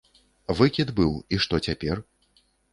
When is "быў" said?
1.01-1.13